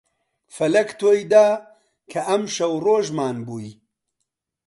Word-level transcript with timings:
فەلەک 0.55 0.89
تۆی 0.99 1.21
دا 1.31 1.47
کە 2.11 2.19
ئەمشەو 2.27 2.73
ڕۆژمان 2.85 3.37
بووی 3.47 3.69